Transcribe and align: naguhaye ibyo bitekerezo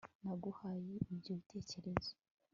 naguhaye 0.23 0.93
ibyo 1.13 1.31
bitekerezo 1.49 2.11